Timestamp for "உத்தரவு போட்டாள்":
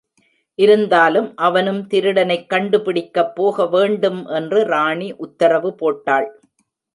5.17-6.27